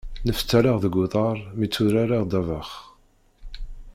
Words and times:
Neftaleɣ 0.27 0.77
deg 0.83 0.93
uḍar 1.01 1.37
mi 1.57 1.67
tturareɣ 1.67 2.23
ddabex. 2.25 2.69